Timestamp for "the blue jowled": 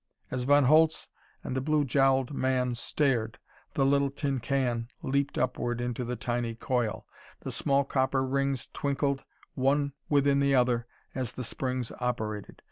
1.55-2.33